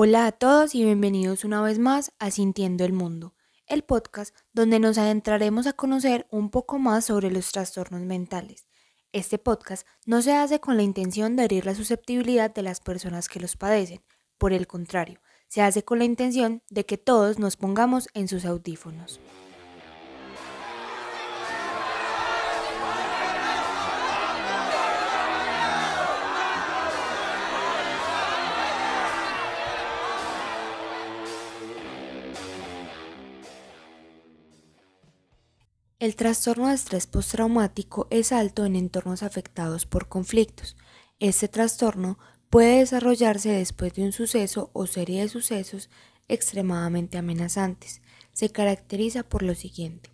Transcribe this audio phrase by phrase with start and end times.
[0.00, 3.34] Hola a todos y bienvenidos una vez más a Sintiendo el Mundo,
[3.66, 8.68] el podcast donde nos adentraremos a conocer un poco más sobre los trastornos mentales.
[9.10, 13.28] Este podcast no se hace con la intención de herir la susceptibilidad de las personas
[13.28, 14.00] que los padecen,
[14.38, 18.44] por el contrario, se hace con la intención de que todos nos pongamos en sus
[18.44, 19.18] audífonos.
[36.08, 40.74] El trastorno de estrés postraumático es alto en entornos afectados por conflictos.
[41.18, 42.18] Este trastorno
[42.48, 45.90] puede desarrollarse después de un suceso o serie de sucesos
[46.26, 48.00] extremadamente amenazantes.
[48.32, 50.10] Se caracteriza por lo siguiente.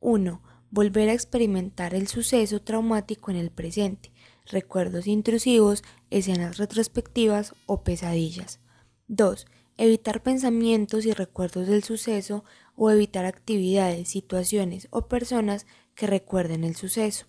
[0.00, 0.42] 1.
[0.70, 4.12] Volver a experimentar el suceso traumático en el presente,
[4.44, 8.60] recuerdos intrusivos, escenas retrospectivas o pesadillas.
[9.08, 9.46] 2
[9.80, 12.44] evitar pensamientos y recuerdos del suceso
[12.76, 17.24] o evitar actividades, situaciones o personas que recuerden el suceso.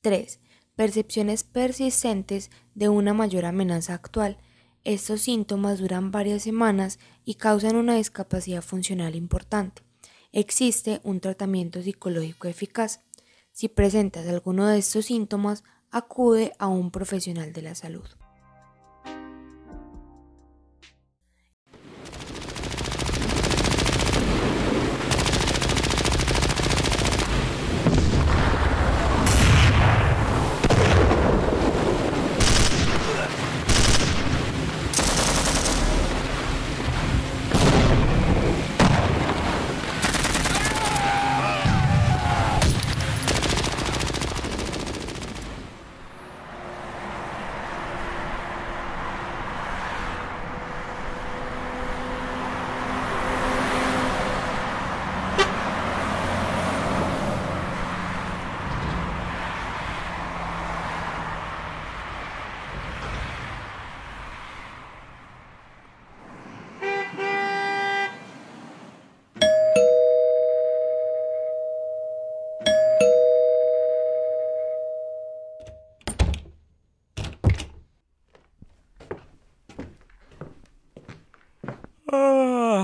[0.00, 0.40] 3.
[0.76, 4.38] Percepciones persistentes de una mayor amenaza actual.
[4.82, 9.82] Estos síntomas duran varias semanas y causan una discapacidad funcional importante.
[10.32, 13.00] Existe un tratamiento psicológico eficaz.
[13.52, 18.08] Si presentas alguno de estos síntomas, acude a un profesional de la salud.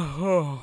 [0.01, 0.59] 啊哈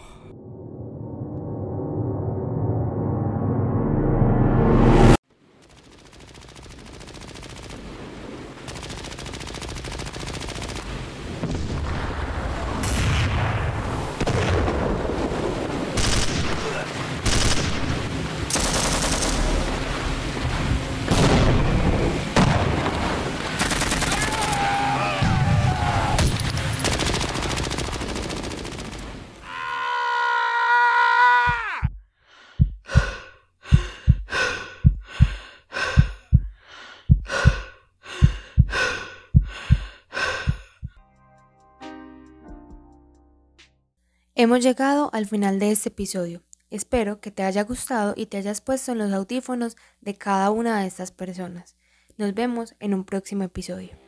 [44.39, 46.43] Hemos llegado al final de este episodio.
[46.69, 50.79] Espero que te haya gustado y te hayas puesto en los audífonos de cada una
[50.79, 51.75] de estas personas.
[52.17, 54.06] Nos vemos en un próximo episodio.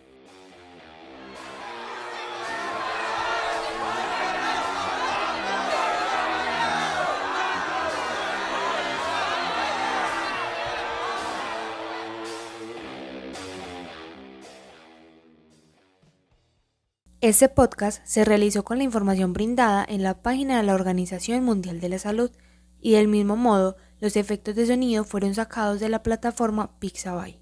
[17.22, 21.82] Este podcast se realizó con la información brindada en la página de la Organización Mundial
[21.82, 22.32] de la Salud
[22.80, 27.38] y del mismo modo los efectos de sonido fueron sacados de la plataforma Pixabay.